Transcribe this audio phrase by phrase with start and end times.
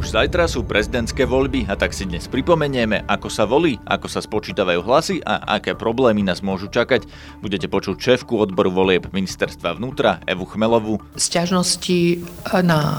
[0.00, 4.24] Už zajtra sú prezidentské voľby a tak si dnes pripomenieme, ako sa volí, ako sa
[4.24, 7.04] spočítavajú hlasy a aké problémy nás môžu čakať.
[7.44, 11.04] Budete počuť šéfku odboru volieb ministerstva vnútra Evu Chmelovú.
[11.20, 12.16] Sťažnosti
[12.64, 12.96] na e,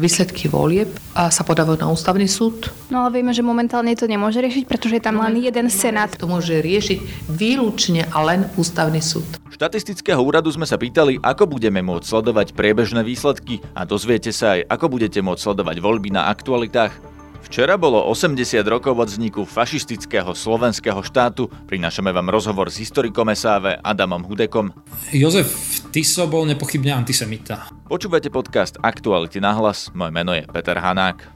[0.00, 2.72] výsledky volieb sa podávajú na ústavný súd.
[2.88, 6.08] No ale vieme, že momentálne to nemôže riešiť, pretože je tam len jeden senát.
[6.16, 9.28] To môže riešiť výlučne a len ústavný súd.
[9.60, 14.64] Štatistického úradu sme sa pýtali, ako budeme môcť sledovať priebežné výsledky a dozviete sa aj,
[14.72, 17.10] ako budete môcť sledovať voľby na aktualitách.
[17.50, 21.50] Včera bolo 80 rokov od vzniku fašistického slovenského štátu.
[21.66, 24.70] Prinášame vám rozhovor s historikom SAV Adamom Hudekom.
[25.10, 25.50] Jozef
[25.90, 27.66] Tiso bol nepochybne antisemita.
[27.90, 29.90] Počúvate podcast Aktuality na hlas.
[29.90, 31.26] Moje meno je Peter Hanák.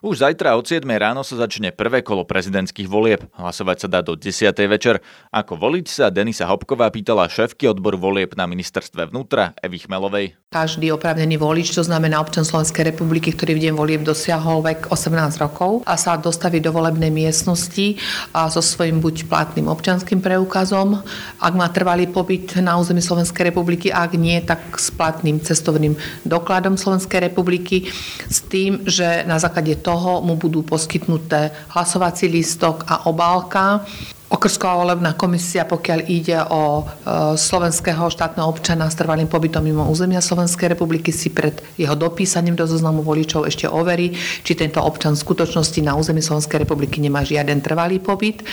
[0.00, 3.28] Už zajtra od 7 ráno sa začne prvé kolo prezidentských volieb.
[3.36, 4.48] Hlasovať sa dá do 10.
[4.64, 5.04] večer.
[5.28, 10.40] Ako voliť sa Denisa Hopková pýtala šéfky odboru volieb na ministerstve vnútra Evy Chmelovej.
[10.48, 15.36] Každý oprávnený volič, to znamená občan Slovenskej republiky, ktorý v deň volieb dosiahol vek 18
[15.36, 18.00] rokov a sa dostaví do volebnej miestnosti
[18.32, 20.96] a so svojím buď platným občanským preukazom,
[21.44, 25.92] ak má trvalý pobyt na území Slovenskej republiky, ak nie, tak s platným cestovným
[26.24, 27.92] dokladom Slovenskej republiky
[28.26, 33.82] s tým, že na základe toho toho mu budú poskytnuté hlasovací lístok a obálka.
[34.30, 40.22] Okrsková volebná komisia, pokiaľ ide o e, slovenského štátneho občana s trvalým pobytom mimo územia
[40.22, 44.14] Slovenskej republiky, si pred jeho dopísaním do zoznamu voličov ešte overí,
[44.46, 48.46] či tento občan v skutočnosti na území Slovenskej republiky nemá žiaden trvalý pobyt.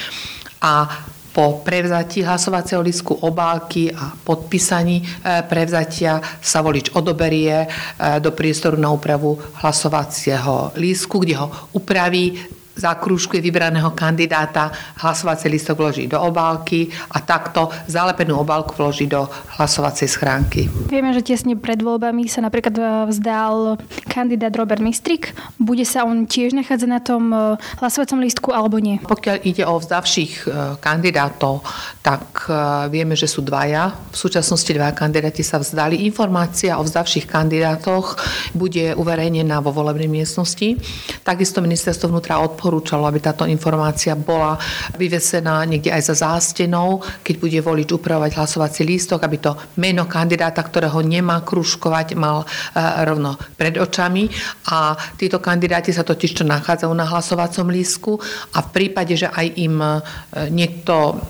[0.66, 0.90] A
[1.38, 5.06] po prevzatí hlasovacieho lístku obálky a podpísaní e,
[5.46, 7.68] prevzatia sa volič odoberie e,
[8.18, 16.06] do priestoru na úpravu hlasovacieho lístku, kde ho upraví zakrúžkuje vybraného kandidáta, hlasovací listok vloží
[16.06, 19.26] do obálky a takto zalepenú obálku vloží do
[19.58, 20.70] hlasovacej schránky.
[20.88, 25.34] Vieme, že tesne pred voľbami sa napríklad e, vzdal kandidát Robert Mistrik.
[25.58, 29.02] Bude sa on tiež nachádzať na tom e, hlasovacom lístku alebo nie?
[29.02, 31.66] Pokiaľ ide o vzdavších e, kandidátov,
[32.06, 32.48] tak
[32.88, 33.92] vieme, že sú dvaja.
[34.16, 36.08] V súčasnosti dva kandidáti sa vzdali.
[36.08, 38.16] Informácia o vzdavších kandidátoch
[38.56, 40.80] bude uverejnená vo volebnej miestnosti.
[41.28, 44.60] Takisto ministerstvo vnútra odporúča odporúčalo, aby táto informácia bola
[45.00, 50.60] vyvesená niekde aj za zástenou, keď bude volič upravovať hlasovací lístok, aby to meno kandidáta,
[50.60, 52.46] ktorého nemá kružkovať, mal e,
[53.08, 54.28] rovno pred očami.
[54.76, 58.20] A títo kandidáti sa totiž čo nachádzajú na hlasovacom lístku
[58.52, 59.88] a v prípade, že aj im e,
[60.52, 61.24] niekto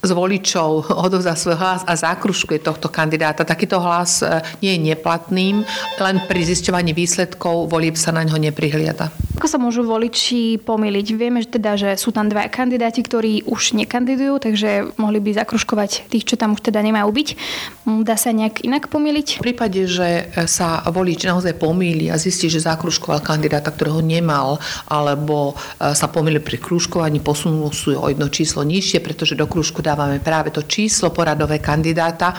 [0.00, 3.44] z voličov odovzdá svoj hlas a zákružkuje tohto kandidáta.
[3.44, 5.64] Takýto hlas e, nie je neplatným,
[6.00, 9.12] len pri zisťovaní výsledkov volieb sa na ňo neprihliada.
[9.40, 11.06] Ako sa môžu voliči pomýliť?
[11.16, 16.12] Vieme že teda, že sú tam dva kandidáti, ktorí už nekandidujú, takže mohli by zakružkovať
[16.12, 17.28] tých, čo tam už teda nemajú byť.
[18.04, 19.40] Dá sa nejak inak pomýliť?
[19.40, 25.56] V prípade, že sa volič naozaj pomýli a zistí, že zakružkoval kandidáta, ktorého nemal, alebo
[25.80, 30.22] e, sa pomýli pri kružkovaní, posunul sú o jedno číslo nižšie, pretože do kružku dávame
[30.22, 32.38] práve to číslo poradové kandidáta.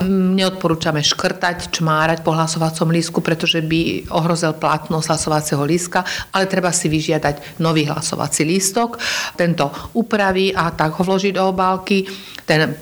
[0.00, 6.00] Mm, neodporúčame škrtať, čmárať po hlasovacom lístku, pretože by ohrozil platnosť hlasovacieho lístka,
[6.32, 8.96] ale treba si vyžiadať nový hlasovací lístok.
[9.36, 12.08] Tento upraví a tak ho vloží do obálky.
[12.48, 12.72] Ten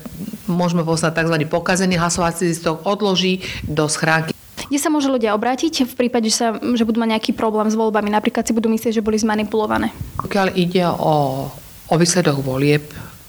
[0.47, 1.37] môžeme poznať tzv.
[1.51, 4.37] pokazený hlasovací lístok, odloží do schránky
[4.67, 7.79] kde sa môže ľudia obrátiť v prípade, že, sa, že budú mať nejaký problém s
[7.79, 8.11] voľbami?
[8.11, 9.95] Napríklad si budú myslieť, že boli zmanipulované.
[10.19, 11.47] Pokiaľ ide o,
[11.87, 12.83] o výsledok volieb,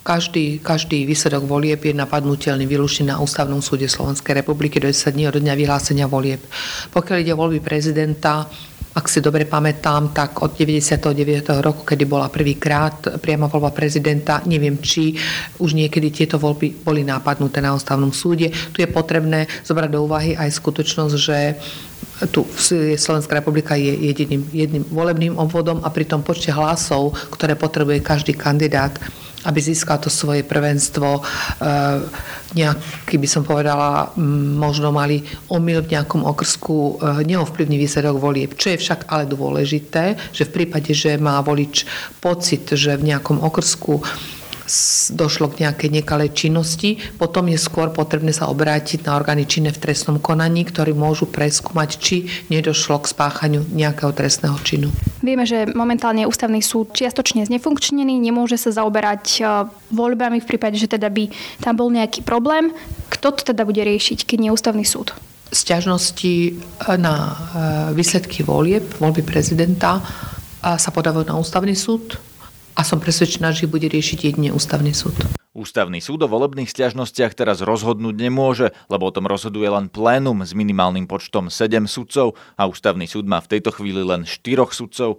[0.07, 5.28] každý, každý výsledok volieb je napadnutelný výlučne na Ústavnom súde Slovenskej republiky do 10 dní
[5.28, 6.40] od dňa vyhlásenia volieb.
[6.95, 8.47] Pokiaľ ide o voľby prezidenta,
[8.96, 11.12] ak si dobre pamätám, tak od 99.
[11.59, 15.12] roku, kedy bola prvýkrát priama voľba prezidenta, neviem, či
[15.59, 18.47] už niekedy tieto voľby boli nápadnuté na ústavnom súde.
[18.72, 21.38] Tu je potrebné zobrať do úvahy aj skutočnosť, že
[22.34, 22.41] tu
[22.97, 28.34] Slovenská republika je jediným, jedným volebným obvodom a pri tom počte hlasov, ktoré potrebuje každý
[28.34, 28.97] kandidát,
[29.47, 31.19] aby získal to svoje prvenstvo.
[31.19, 31.22] E,
[32.53, 34.11] nejaký by som povedala,
[34.59, 38.59] možno mali omyl v nejakom okrsku, e, neovplyvní výsledok volieb.
[38.59, 41.88] Čo je však ale dôležité, že v prípade, že má volič
[42.20, 44.03] pocit, že v nejakom okrsku
[45.16, 49.79] došlo k nejakej nekalej činnosti, potom je skôr potrebné sa obrátiť na orgány činné v
[49.79, 52.16] trestnom konaní, ktorí môžu preskúmať, či
[52.52, 54.91] nedošlo k spáchaniu nejakého trestného činu.
[55.23, 59.41] Vieme, že momentálne ústavný súd čiastočne znefunkčnený, nemôže sa zaoberať e,
[59.96, 61.31] voľbami v prípade, že teda by
[61.63, 62.70] tam bol nejaký problém.
[63.09, 65.16] Kto to teda bude riešiť, keď nie ústavný súd?
[65.49, 66.52] Sťažnosti e,
[66.99, 67.34] na e,
[67.96, 70.03] výsledky volieb, voľby prezidenta
[70.58, 72.17] sa podávajú na ústavný súd
[72.78, 75.18] a som presvedčená, že bude riešiť jedine ústavný súd.
[75.58, 80.53] Ústavný súd o volebných stiažnostiach teraz rozhodnúť nemôže, lebo o tom rozhoduje len plénum s
[80.53, 85.18] minimálnym počtom 7 sudcov a ústavný súd má v tejto chvíli len 4 sudcov.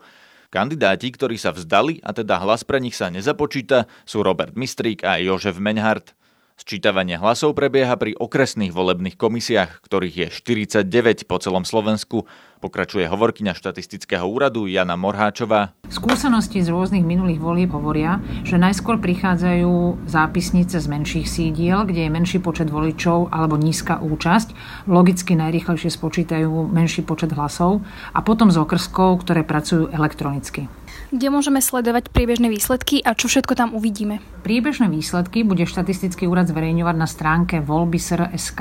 [0.54, 5.18] Kandidáti, ktorí sa vzdali a teda hlas pre nich sa nezapočíta, sú Robert Mistrík a
[5.18, 6.14] Jožef Menhardt.
[6.58, 10.26] Sčítavanie hlasov prebieha pri okresných volebných komisiách, ktorých je
[10.82, 12.26] 49 po celom Slovensku.
[12.58, 15.78] Pokračuje hovorkyňa štatistického úradu Jana Morháčová.
[15.86, 22.10] Skúsenosti z rôznych minulých volieb hovoria, že najskôr prichádzajú zápisnice z menších sídiel, kde je
[22.10, 24.50] menší počet voličov alebo nízka účasť.
[24.90, 30.66] Logicky najrýchlejšie spočítajú menší počet hlasov a potom z okrskov, ktoré pracujú elektronicky
[31.08, 34.20] kde môžeme sledovať priebežné výsledky a čo všetko tam uvidíme.
[34.44, 38.60] Priebežné výsledky bude štatistický úrad zverejňovať na stránke voľby.sr.sk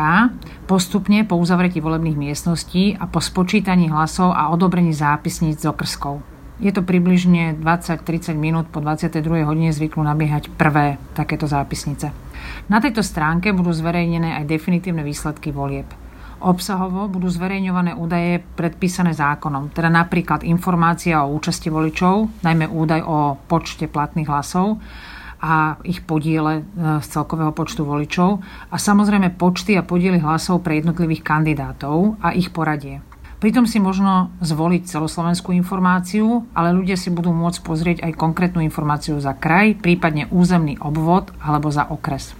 [0.65, 6.23] postupne po uzavretí volebných miestností a po spočítaní hlasov a odobrení zápisníc z okrskov.
[6.57, 9.45] Je to približne 20-30 minút po 22.
[9.45, 12.09] hodine zvyknú nabiehať prvé takéto zápisnice.
[12.65, 15.85] Na tejto stránke budú zverejnené aj definitívne výsledky volieb.
[16.37, 23.41] Obsahovo budú zverejňované údaje predpísané zákonom, teda napríklad informácia o účasti voličov, najmä údaj o
[23.49, 24.77] počte platných hlasov
[25.41, 30.77] a ich podiele e, z celkového počtu voličov a samozrejme počty a podiely hlasov pre
[30.77, 33.01] jednotlivých kandidátov a ich poradie.
[33.37, 39.17] Pritom si možno zvoliť celoslovenskú informáciu, ale ľudia si budú môcť pozrieť aj konkrétnu informáciu
[39.21, 42.33] za kraj, prípadne územný obvod alebo za okres.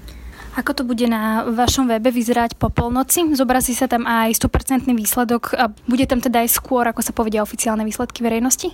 [0.57, 3.29] Ako to bude na vašom webe vyzerať po polnoci?
[3.37, 7.45] Zobrazí sa tam aj 100% výsledok a bude tam teda aj skôr, ako sa povedia,
[7.45, 8.73] oficiálne výsledky verejnosti?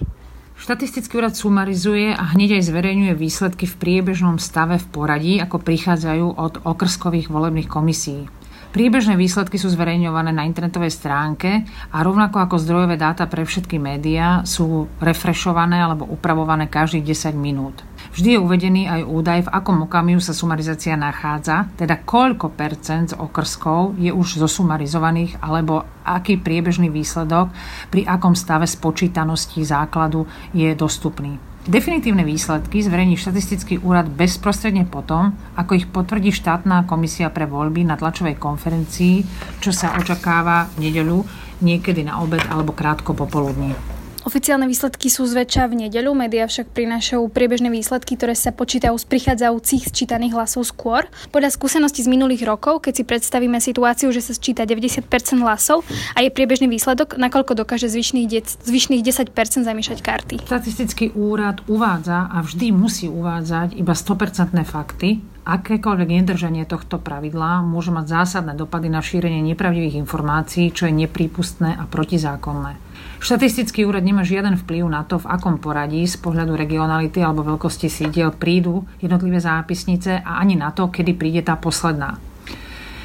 [0.56, 6.40] Štatistický úrad sumarizuje a hneď aj zverejňuje výsledky v priebežnom stave v poradí, ako prichádzajú
[6.40, 8.32] od okrskových volebných komisí.
[8.72, 14.48] Priebežné výsledky sú zverejňované na internetovej stránke a rovnako ako zdrojové dáta pre všetky médiá
[14.48, 17.84] sú refreshované alebo upravované každých 10 minút.
[18.14, 23.18] Vždy je uvedený aj údaj, v akom okamihu sa sumarizácia nachádza, teda koľko percent z
[23.18, 27.50] okrskov je už zosumarizovaných, alebo aký priebežný výsledok
[27.90, 31.42] pri akom stave spočítanosti základu je dostupný.
[31.66, 37.98] Definitívne výsledky zverejní štatistický úrad bezprostredne potom, ako ich potvrdí štátna komisia pre voľby na
[37.98, 39.26] tlačovej konferencii,
[39.58, 41.26] čo sa očakáva v nedeľu,
[41.66, 43.93] niekedy na obed alebo krátko popoludní.
[44.24, 49.04] Oficiálne výsledky sú zväčša v nedeľu, médiá však prinášajú priebežné výsledky, ktoré sa počítajú z
[49.12, 51.12] prichádzajúcich sčítaných hlasov skôr.
[51.36, 55.04] Podľa skúseností z minulých rokov, keď si predstavíme situáciu, že sa sčíta 90%
[55.44, 55.84] hlasov
[56.16, 60.36] a je priebežný výsledok, nakoľko dokáže zvyšných, de- zvyšných 10% zamiešať karty.
[60.48, 67.92] Statistický úrad uvádza a vždy musí uvádzať iba 100% fakty, Akékoľvek nedržanie tohto pravidla môže
[67.92, 72.80] mať zásadné dopady na šírenie nepravdivých informácií, čo je neprípustné a protizákonné.
[73.24, 77.88] Štatistický úrad nemá žiaden vplyv na to, v akom poradí z pohľadu regionality alebo veľkosti
[77.88, 82.20] sídiel prídu jednotlivé zápisnice a ani na to, kedy príde tá posledná.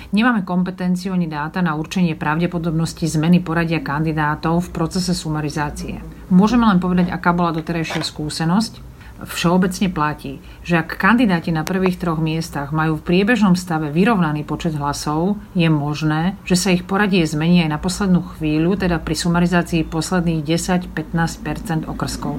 [0.08, 6.00] Nemáme kompetenciu ani dáta na určenie pravdepodobnosti zmeny poradia kandidátov v procese sumarizácie.
[6.32, 8.87] Môžeme len povedať, aká bola doterajšia skúsenosť
[9.26, 14.78] všeobecne platí, že ak kandidáti na prvých troch miestach majú v priebežnom stave vyrovnaný počet
[14.78, 19.88] hlasov, je možné, že sa ich poradie zmení aj na poslednú chvíľu, teda pri sumarizácii
[19.88, 22.38] posledných 10-15% okrskov.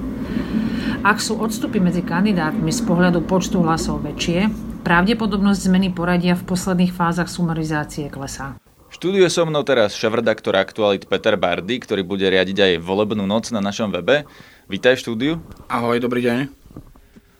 [1.04, 4.52] Ak sú odstupy medzi kandidátmi z pohľadu počtu hlasov väčšie,
[4.84, 8.60] pravdepodobnosť zmeny poradia v posledných fázach sumarizácie klesá.
[8.90, 13.62] Štúdiuje so mnou teraz šéf-redaktor Aktualit Peter Bardy, ktorý bude riadiť aj volebnú noc na
[13.62, 14.26] našom webe.
[14.66, 15.34] Vítaj v štúdiu.
[15.70, 16.59] Ahoj, dobrý deň.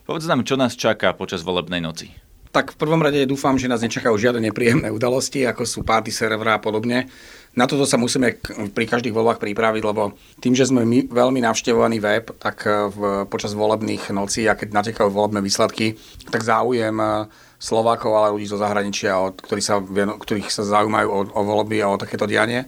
[0.10, 2.10] Povedz nám, čo nás čaká počas volebnej noci.
[2.50, 6.58] Tak v prvom rade dúfam, že nás nečakajú žiadne nepríjemné udalosti, ako sú party servera
[6.58, 7.06] a podobne.
[7.54, 8.42] Na toto sa musíme
[8.74, 13.30] pri každých voľbách pripraviť, lebo tým, že sme my veľmi navštevovaný web, tak eh, v,
[13.30, 15.94] počas volebných nocí a keď natekajú volebné výsledky,
[16.34, 17.30] tak záujem eh,
[17.62, 19.78] Slovákov, ale ľudí zo zahraničia, od ktorých sa,
[20.18, 22.66] ktorých sa zaujímajú o, o voľby a o takéto dianie,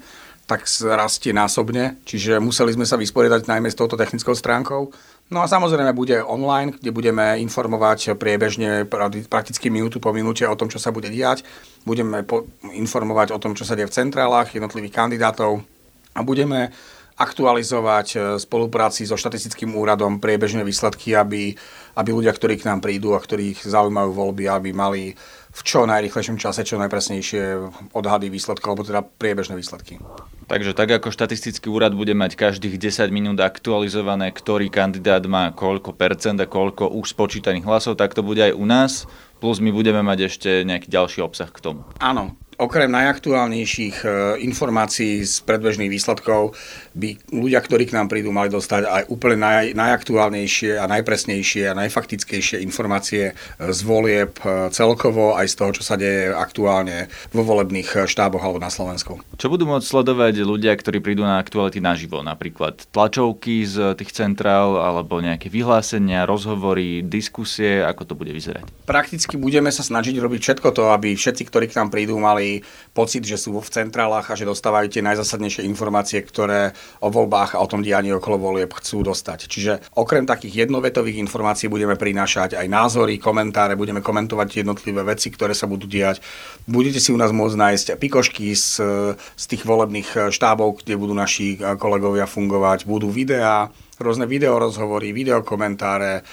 [0.52, 1.98] tak rastie násobne.
[2.04, 4.92] Čiže museli sme sa vysporiadať najmä s touto technickou stránkou.
[5.32, 8.84] No a samozrejme bude online, kde budeme informovať priebežne
[9.32, 11.48] prakticky minútu po minúte o tom, čo sa bude diať.
[11.88, 15.64] Budeme po- informovať o tom, čo sa deje v centrálach jednotlivých kandidátov
[16.12, 16.76] a budeme
[17.16, 21.56] aktualizovať e, spolupráci so štatistickým úradom priebežné výsledky, aby,
[21.96, 25.16] aby ľudia, ktorí k nám prídu a ktorých zaujímajú voľby, aby mali
[25.52, 27.44] v čo najrychlejšom čase, čo najpresnejšie
[27.96, 30.00] odhady výsledkov, alebo teda priebežné výsledky.
[30.52, 35.96] Takže tak ako štatistický úrad bude mať každých 10 minút aktualizované, ktorý kandidát má koľko
[35.96, 39.08] percent a koľko už spočítaných hlasov, tak to bude aj u nás.
[39.40, 41.88] Plus my budeme mať ešte nejaký ďalší obsah k tomu.
[42.04, 44.08] Áno, okrem najaktuálnejších e,
[44.46, 46.54] informácií z predbežných výsledkov
[46.94, 51.78] by ľudia, ktorí k nám prídu, mali dostať aj úplne naj, najaktuálnejšie a najpresnejšie a
[51.82, 58.06] najfaktickejšie informácie z volieb e, celkovo aj z toho, čo sa deje aktuálne vo volebných
[58.06, 59.18] štáboch alebo na Slovensku.
[59.42, 62.22] Čo budú môcť sledovať ľudia, ktorí prídu na aktuality naživo?
[62.22, 68.70] Napríklad tlačovky z tých centrál alebo nejaké vyhlásenia, rozhovory, diskusie, ako to bude vyzerať?
[68.86, 72.22] Prakticky budeme sa snažiť robiť všetko to, aby všetci, ktorí k nám prídu,
[72.92, 77.64] pocit, že sú v centrálach a že dostávajú tie najzásadnejšie informácie, ktoré o voľbách a
[77.64, 79.48] o tom dianí okolo volieb chcú dostať.
[79.48, 85.56] Čiže okrem takých jednovetových informácií budeme prinášať aj názory, komentáre, budeme komentovať jednotlivé veci, ktoré
[85.56, 86.20] sa budú diať.
[86.68, 88.84] Budete si u nás môcť nájsť pikošky z,
[89.16, 93.70] z tých volebných štábov, kde budú naši kolegovia fungovať, budú videá,
[94.02, 96.26] rôzne videorozhovory, videokomentáre,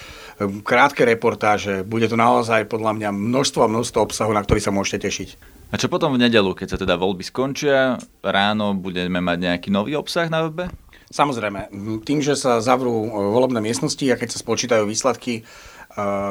[0.65, 1.85] krátke reportáže.
[1.85, 5.58] Bude to naozaj podľa mňa množstvo a množstvo obsahu, na ktorý sa môžete tešiť.
[5.69, 9.93] A čo potom v nedelu, keď sa teda voľby skončia, ráno budeme mať nejaký nový
[9.93, 10.65] obsah na webe?
[11.09, 11.73] Samozrejme,
[12.05, 15.45] tým, že sa zavrú volebné miestnosti a keď sa spočítajú výsledky,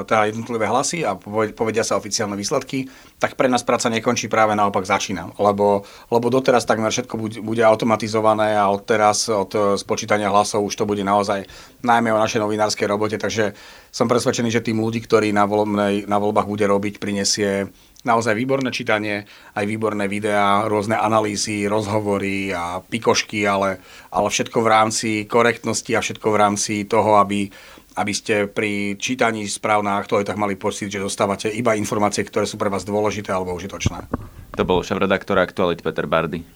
[0.06, 1.18] teda jednotlivé hlasy a
[1.50, 2.86] povedia sa oficiálne výsledky,
[3.18, 5.34] tak pre nás práca nekončí, práve naopak začína.
[5.34, 5.82] Lebo,
[6.14, 10.84] lebo doteraz takmer všetko bude automatizované a od teraz, od e, spočítania hlasov už to
[10.86, 11.42] bude naozaj
[11.82, 13.58] najmä o našej novinárskej robote, takže
[13.90, 17.66] som presvedčený, že tým ľudí, ktorí na, volebnej, na voľbách bude robiť, prinesie
[18.06, 19.26] naozaj výborné čítanie,
[19.58, 23.82] aj výborné videá, rôzne analýzy, rozhovory a pikošky, ale,
[24.14, 27.50] ale všetko v rámci korektnosti a všetko v rámci toho, aby
[27.98, 32.54] aby ste pri čítaní správ na aktualitách mali pocit, že dostávate iba informácie, ktoré sú
[32.54, 34.06] pre vás dôležité alebo užitočné.
[34.54, 36.46] To bol šéf-redaktor Aktualit Peter Bardy.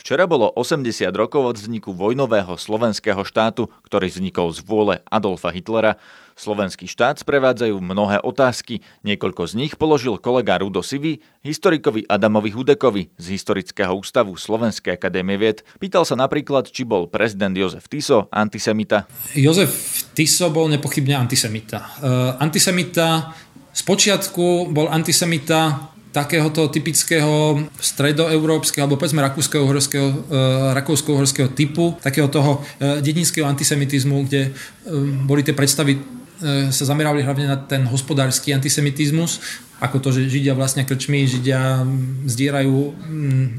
[0.00, 5.98] Včera bolo 80 rokov od vzniku vojnového slovenského štátu, ktorý vznikol z vôle Adolfa Hitlera.
[6.36, 8.84] Slovenský štát sprevádzajú mnohé otázky.
[9.08, 15.40] Niekoľko z nich položil kolega Rudo Sivy, historikovi Adamovi Hudekovi z Historického ústavu Slovenskej akadémie
[15.40, 15.64] vied.
[15.80, 19.08] Pýtal sa napríklad, či bol prezident Jozef Tiso antisemita.
[19.32, 19.72] Jozef
[20.12, 22.04] Tiso bol nepochybne antisemita.
[22.04, 23.32] Uh, antisemita
[23.72, 30.16] Spočiatku bol antisemita takéhoto typického stredoeurópskeho alebo povedzme rakúsko-uhorského, uh,
[30.76, 34.52] rakúsko-uhorského typu, takého toho uh, dedinského antisemitizmu, kde
[35.24, 35.96] boli tie predstavy
[36.70, 39.40] sa zamerali hlavne na ten hospodársky antisemitizmus,
[39.76, 41.84] ako to, že Židia vlastne krčmi, Židia
[42.24, 42.76] zdierajú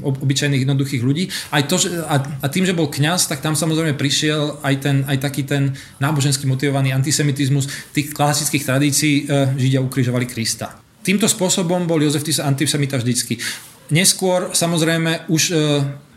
[0.02, 1.30] obyčajných jednoduchých ľudí.
[1.54, 4.96] Aj to, že, a, a tým, že bol kňaz, tak tam samozrejme prišiel aj, ten,
[5.06, 9.14] aj taký ten nábožensky motivovaný antisemitizmus tých klasických tradícií
[9.54, 10.74] Židia ukrižovali Krista
[11.08, 13.40] týmto spôsobom bol Jozef Tiso antisemita vždycky.
[13.88, 15.54] Neskôr samozrejme už e,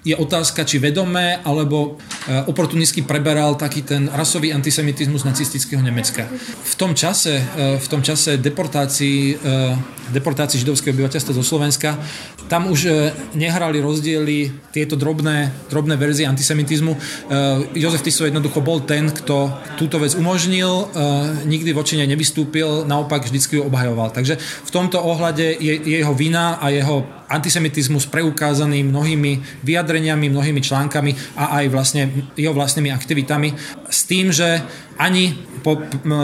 [0.03, 1.95] je otázka, či vedomé alebo
[2.27, 6.29] e, oportunisty preberal taký ten rasový antisemitizmus nacistického Nemecka.
[6.63, 9.37] V tom čase, e, v tom čase deportácií,
[10.11, 11.95] deportácií židovského obyvateľstva zo Slovenska,
[12.51, 12.83] tam už
[13.31, 16.99] nehrali rozdiely tieto drobné, drobné verzie antisemitizmu.
[17.71, 20.91] Jozef Tiso jednoducho bol ten, kto túto vec umožnil,
[21.47, 24.11] nikdy voči nej nevystúpil, naopak vždycky ju obhajoval.
[24.11, 24.35] Takže
[24.67, 31.63] v tomto ohľade je jeho vina a jeho antisemitizmus preukázaný mnohými vyjadreniami, mnohými článkami a
[31.63, 33.53] aj vlastne jeho vlastnými aktivitami
[33.89, 34.61] s tým, že
[34.99, 35.77] ani po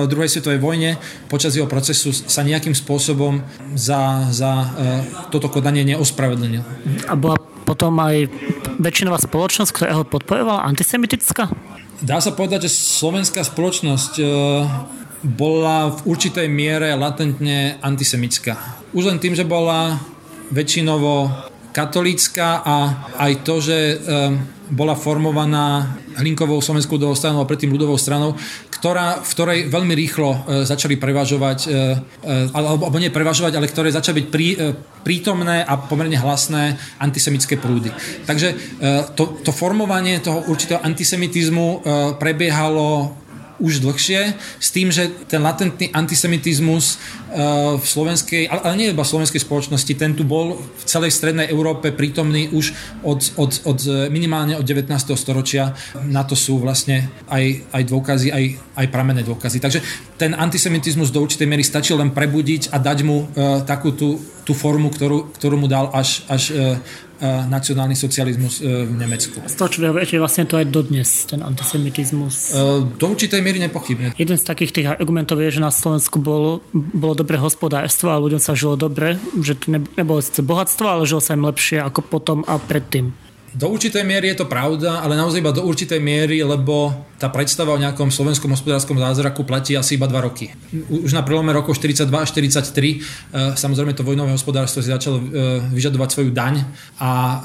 [0.10, 0.98] druhej svetovej vojne
[1.30, 3.42] počas jeho procesu sa nejakým spôsobom
[3.78, 4.68] za, za uh,
[5.30, 6.62] toto kodanie neospravedlnil.
[7.06, 8.32] A bola potom aj
[8.82, 11.52] väčšinová spoločnosť, ktorá ho podporovala, antisemitická?
[12.02, 14.30] Dá sa povedať, že slovenská spoločnosť uh,
[15.26, 18.58] bola v určitej miere latentne antisemická.
[18.94, 19.98] Už len tým, že bola
[20.54, 21.30] väčšinovo
[21.76, 22.76] katolícka a
[23.22, 23.96] aj to, že e,
[24.72, 28.36] bola formovaná Hlinkovou Slovenskou ľudovou stranou predtým ľudovou stranou,
[28.74, 33.90] ktorá, v ktorej veľmi rýchlo e, začali prevažovať, e, alebo, alebo nie prevažovať, ale ktoré
[33.94, 34.48] začali byť prí,
[35.06, 37.94] prítomné a pomerne hlasné antisemické prúdy.
[38.28, 38.80] Takže
[39.16, 41.88] to, to formovanie toho určitého antisemitizmu
[42.20, 43.16] prebiehalo
[43.58, 47.02] už dlhšie, s tým, že ten latentný antisemitizmus
[47.78, 51.92] v slovenskej, ale, nie iba v slovenskej spoločnosti, ten tu bol v celej strednej Európe
[51.92, 52.72] prítomný už
[53.04, 54.88] od, od, od minimálne od 19.
[55.18, 55.76] storočia.
[56.08, 58.44] Na to sú vlastne aj, aj dôkazy, aj,
[58.80, 59.60] aj pramenné dôkazy.
[59.60, 59.80] Takže
[60.16, 64.18] ten antisemitizmus do určitej miery stačil len prebudiť a dať mu uh, takú tú,
[64.48, 66.80] tú formu, ktorú, ktorú mu dal až, až uh,
[67.26, 69.42] nacionálny socializmus e, v Nemecku.
[69.42, 72.54] Z toho, čo viete, vlastne to aj dodnes, ten antisemitizmus.
[72.54, 74.14] E, do určitej miery nepochybne.
[74.14, 78.38] Jeden z takých tých argumentov je, že na Slovensku bolo, bolo dobré hospodárstvo a ľuďom
[78.38, 82.46] sa žilo dobre, že to nebolo sice bohatstvo, ale žilo sa im lepšie ako potom
[82.46, 83.18] a predtým.
[83.58, 87.74] Do určitej miery je to pravda, ale naozaj iba do určitej miery, lebo tá predstava
[87.74, 90.54] o nejakom slovenskom hospodárskom zázraku platí asi iba 2 roky.
[90.94, 95.18] Už na prelome rokov 42 a 43 samozrejme to vojnové hospodárstvo si začalo
[95.74, 96.70] vyžadovať svoju daň
[97.02, 97.42] a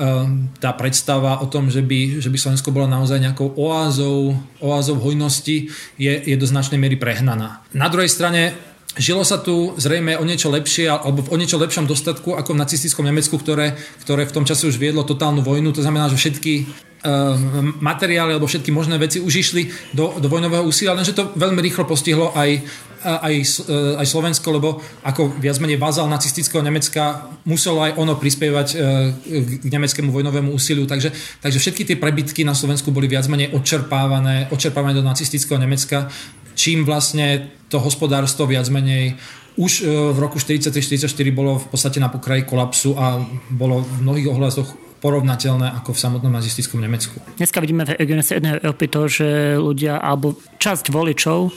[0.60, 5.72] tá predstava o tom, že by, že by Slovensko bolo naozaj nejakou oázou, oázou hojnosti
[5.96, 7.64] je, je do značnej miery prehnaná.
[7.72, 8.52] Na druhej strane
[8.92, 13.08] Žilo sa tu zrejme o niečo lepšie alebo o niečo lepšom dostatku ako v nacistickom
[13.08, 13.72] Nemecku, ktoré,
[14.04, 15.72] ktoré v tom čase už viedlo totálnu vojnu.
[15.72, 17.32] To znamená, že všetky uh,
[17.80, 21.88] materiály alebo všetky možné veci už išli do, do vojnového úsilia, lenže to veľmi rýchlo
[21.88, 22.60] postihlo aj,
[23.02, 23.34] aj,
[23.66, 29.10] uh, aj Slovensko, lebo ako viac menej vázal nacistického Nemecka muselo aj ono prispievať uh,
[29.58, 30.86] k nemeckému vojnovému úsiliu.
[30.86, 31.10] Takže,
[31.42, 36.08] takže všetky tie prebytky na Slovensku boli viac menej odčerpávané, odčerpávané do nacistického Nemecka
[36.54, 39.16] čím vlastne to hospodárstvo viac menej
[39.56, 43.20] už e, v roku 43-44 bolo v podstate na pokraji kolapsu a
[43.52, 44.68] bolo v mnohých ohľadoch
[45.02, 47.18] porovnateľné ako v samotnom nazistickom Nemecku.
[47.34, 51.50] Dneska vidíme v Európy to, že ľudia alebo časť voličov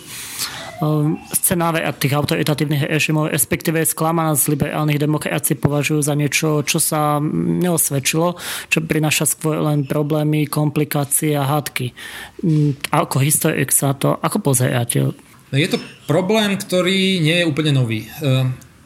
[1.31, 8.35] scenáre tých autoritatívnych režimov, respektíve sklamaná z liberálnych demokracií považujú za niečo, čo sa neosvedčilo,
[8.67, 11.95] čo prináša skôr len problémy, komplikácie a hádky.
[12.91, 15.15] Ako historik sa to, ako pozeráte?
[15.49, 15.79] No je to
[16.09, 18.11] problém, ktorý nie je úplne nový.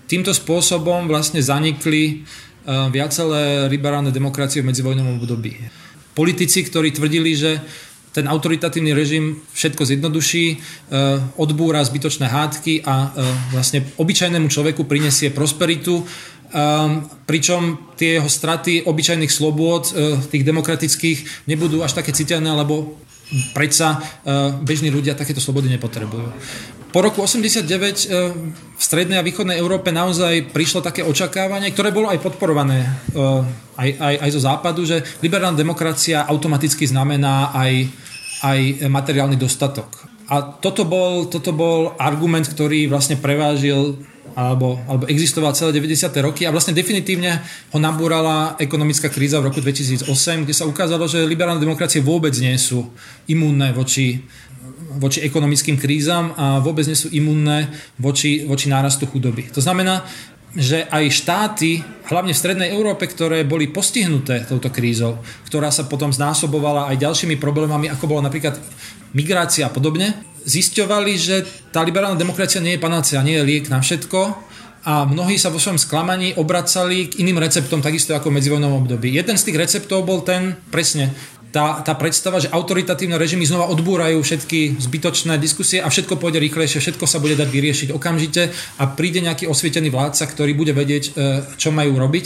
[0.06, 2.26] Týmto spôsobom vlastne zanikli
[2.94, 5.58] viacelé liberálne demokracie v medzivojnovom období.
[6.14, 7.64] Politici, ktorí tvrdili, že
[8.12, 10.58] ten autoritatívny režim všetko zjednoduší, e,
[11.38, 13.08] odbúra zbytočné hádky a e,
[13.54, 16.04] vlastne obyčajnému človeku prinesie prosperitu, e,
[17.30, 19.94] pričom tie jeho straty obyčajných slobôd,
[20.34, 22.98] tých demokratických, nebudú až také citeľné, lebo
[23.54, 24.02] predsa
[24.66, 26.34] bežní ľudia takéto slobody nepotrebujú.
[26.90, 27.70] Po roku 89
[28.50, 32.82] v strednej a východnej Európe naozaj prišlo také očakávanie, ktoré bolo aj podporované
[33.78, 37.94] aj, aj, aj zo západu, že liberálna demokracia automaticky znamená aj,
[38.42, 40.10] aj materiálny dostatok.
[40.34, 44.02] A toto bol, toto bol argument, ktorý vlastne prevážil
[44.38, 46.10] alebo, alebo existoval celé 90.
[46.22, 47.42] roky a vlastne definitívne
[47.74, 50.06] ho nabúrala ekonomická kríza v roku 2008,
[50.46, 52.86] kde sa ukázalo, že liberálne demokracie vôbec nie sú
[53.26, 54.22] imúnne voči
[54.98, 57.70] voči ekonomickým krízam a vôbec nie sú imunné
[58.02, 59.54] voči, voči nárastu chudoby.
[59.54, 60.02] To znamená,
[60.58, 66.10] že aj štáty, hlavne v Strednej Európe, ktoré boli postihnuté touto krízou, ktorá sa potom
[66.10, 68.58] znásobovala aj ďalšími problémami, ako bolo napríklad
[69.14, 70.18] migrácia a podobne,
[70.50, 74.50] zisťovali, že tá liberálna demokracia nie je panácia, nie je liek na všetko
[74.90, 79.12] a mnohí sa vo svojom sklamaní obracali k iným receptom, takisto ako v medzivojnovom období.
[79.12, 81.12] Jeden z tých receptov bol ten, presne,
[81.50, 86.78] tá, tá predstava, že autoritatívne režimy znova odbúrajú všetky zbytočné diskusie a všetko pôjde rýchlejšie,
[86.78, 91.12] všetko sa bude dať vyriešiť okamžite a príde nejaký osvietený vládca, ktorý bude vedieť, e,
[91.58, 92.26] čo majú robiť.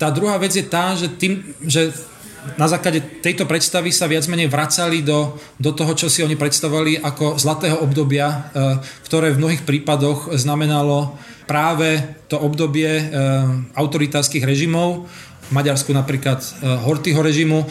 [0.00, 1.92] Tá druhá vec je tá, že, tým, že
[2.56, 7.02] na základe tejto predstavy sa viac menej vracali do, do toho, čo si oni predstavovali
[7.02, 8.36] ako zlatého obdobia, e,
[9.04, 13.04] ktoré v mnohých prípadoch znamenalo práve to obdobie e,
[13.78, 15.06] autoritárskych režimov,
[15.46, 16.48] v Maďarsku napríklad e,
[16.82, 17.66] Hortyho režimu, e,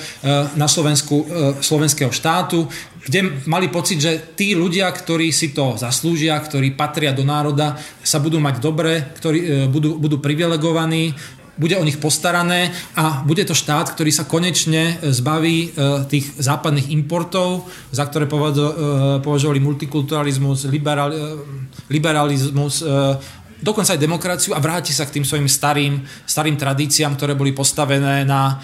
[0.56, 1.26] na Slovensku e,
[1.60, 2.68] slovenského štátu,
[3.06, 8.18] kde mali pocit, že tí ľudia, ktorí si to zaslúžia, ktorí patria do národa, sa
[8.18, 11.14] budú mať dobre, ktorí budú, budú privilegovaní,
[11.56, 15.72] bude o nich postarané a bude to štát, ktorý sa konečne zbaví
[16.12, 18.28] tých západných importov, za ktoré
[19.24, 21.16] považovali multikulturalizmus, liberal,
[21.88, 22.84] liberalizmus,
[23.66, 28.22] dokonca aj demokraciu a vráti sa k tým svojim starým, starým tradíciám, ktoré boli postavené
[28.22, 28.62] na,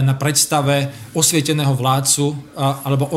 [0.00, 3.12] na predstave osvieteného vládcu alebo e,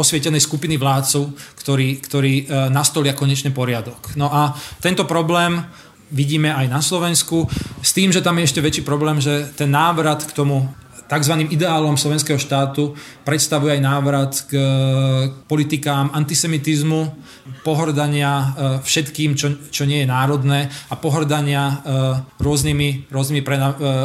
[0.00, 4.16] osvietenej skupiny vládcov, ktorí, ktorí e, nastolia konečne poriadok.
[4.16, 5.60] No a tento problém
[6.08, 7.46] vidíme aj na Slovensku,
[7.84, 10.66] s tým, že tam je ešte väčší problém, že ten návrat k tomu
[11.10, 11.34] tzv.
[11.50, 12.94] ideálom slovenského štátu
[13.26, 14.54] predstavuje aj návrat k
[15.50, 17.10] politikám antisemitizmu,
[17.66, 18.46] pohrdania e,
[18.80, 21.74] všetkým, čo, čo nie je národné a pohrdania e,
[22.38, 23.46] rôznymi, rôznymi e,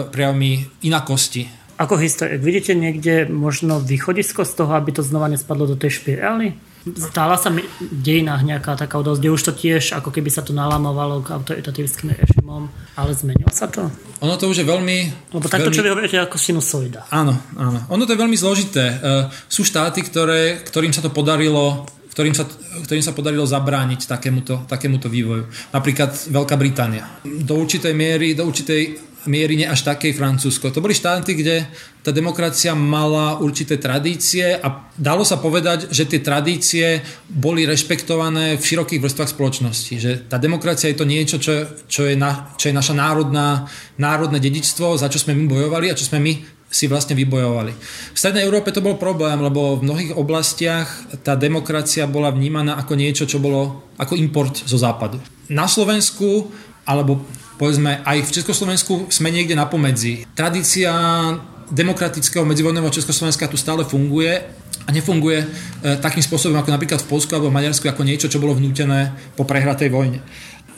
[0.10, 0.52] prejavmi
[0.84, 1.46] inakosti.
[1.76, 6.56] Ako historik, vidíte niekde možno východisko z toho, aby to znova nespadlo do tej špirály?
[6.86, 10.46] Stála sa mi v dejinách nejaká taká udalosť, kde už to tiež ako keby sa
[10.46, 13.90] to nalamovalo k autoritatívskym režimom, ale zmenilo sa to?
[14.22, 14.98] Ono to už je veľmi...
[15.34, 15.78] Lebo takto, veľmi...
[15.78, 17.10] čo vy hovoríte, ako sinusoida.
[17.10, 17.82] Áno, áno.
[17.90, 19.02] Ono to je veľmi zložité.
[19.02, 22.48] Uh, sú štáty, ktoré, ktorým sa to podarilo ktorým sa,
[22.88, 25.52] ktorým sa podarilo zabrániť takémuto, takémuto vývoju.
[25.76, 27.04] Napríklad Veľká Británia.
[27.44, 28.96] Do určitej miery, do určitej
[29.28, 30.74] miery až takej Francúzsko.
[30.74, 31.66] To boli štáty, kde
[32.06, 38.64] tá demokracia mala určité tradície a dalo sa povedať, že tie tradície boli rešpektované v
[38.64, 39.94] širokých vrstvách spoločnosti.
[39.98, 43.66] Že tá demokracia je to niečo, čo, čo, je, na, čo je naša národná,
[43.98, 46.34] národné dedičstvo, za čo sme my bojovali a čo sme my
[46.70, 47.72] si vlastne vybojovali.
[48.12, 52.94] V Strednej Európe to bol problém, lebo v mnohých oblastiach tá demokracia bola vnímaná ako
[53.00, 55.22] niečo, čo bolo ako import zo západu.
[55.48, 56.52] Na Slovensku,
[56.84, 57.24] alebo
[57.56, 60.28] povedzme aj v Československu sme niekde na pomedzi.
[60.36, 60.92] Tradícia
[61.72, 64.38] demokratického medzivojnového Československa tu stále funguje
[64.86, 65.48] a nefunguje e,
[65.98, 69.48] takým spôsobom ako napríklad v Polsku alebo v Maďarsku ako niečo, čo bolo vnútené po
[69.48, 70.22] prehratej vojne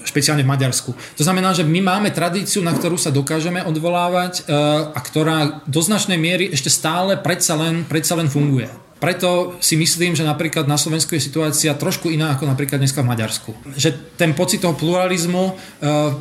[0.07, 0.95] špeciálne v Maďarsku.
[0.95, 4.55] To znamená, že my máme tradíciu, na ktorú sa dokážeme odvolávať e,
[4.95, 8.71] a ktorá do značnej miery ešte stále predsa len, predsa len funguje.
[8.97, 13.09] Preto si myslím, že napríklad na Slovensku je situácia trošku iná ako napríklad dneska v
[13.13, 13.49] Maďarsku.
[13.77, 15.53] Že ten pocit toho pluralizmu e,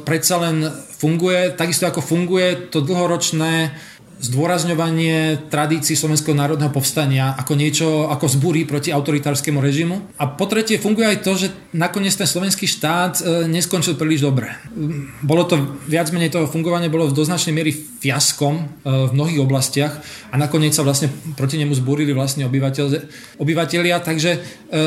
[0.05, 3.73] predsa len funguje, takisto ako funguje to dlhoročné
[4.17, 10.17] zdôrazňovanie tradícií Slovenského národného povstania ako niečo, ako zbúry proti autoritárskému režimu.
[10.17, 14.57] A po tretie funguje aj to, že nakoniec ten slovenský štát e, neskončil príliš dobre.
[15.21, 20.01] Bolo to viac menej toho fungovanie bolo v doznačnej miery fiaskom e, v mnohých oblastiach
[20.33, 24.39] a nakoniec sa vlastne proti nemu zbúrili vlastne obyvateľ, takže e,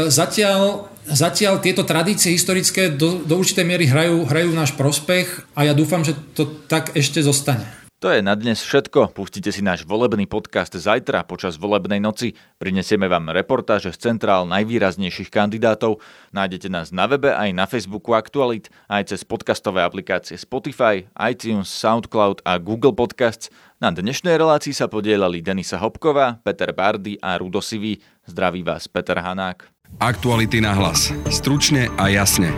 [0.09, 5.73] zatiaľ Zatiaľ tieto tradície historické do, do určitej miery hrajú, hrajú náš prospech a ja
[5.73, 7.65] dúfam, že to tak ešte zostane.
[7.99, 9.11] To je na dnes všetko.
[9.11, 12.31] Pustite si náš volebný podcast zajtra počas volebnej noci.
[12.55, 15.99] Prinesieme vám reportáže z centrál najvýraznejších kandidátov.
[16.31, 22.39] Nájdete nás na webe aj na Facebooku Aktualit, aj cez podcastové aplikácie Spotify, iTunes, Soundcloud
[22.47, 23.51] a Google Podcasts.
[23.83, 27.99] Na dnešnej relácii sa podielali Denisa Hopková, Peter Bardy a Rudo Sivý.
[28.23, 29.67] Zdraví vás Peter Hanák.
[29.99, 31.11] Aktuality na hlas.
[31.27, 32.55] Stručne a jasne.